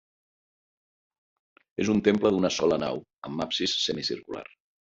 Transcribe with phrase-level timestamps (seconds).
[1.85, 4.47] És un temple d'una sola nau, amb absis semicircular.